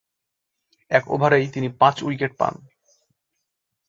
এক 0.91 1.03
ওভারেই 1.11 1.45
তিনি 1.47 1.67
পাঁচ 1.79 1.95
উইকেট 2.03 2.31
পান। 2.37 2.53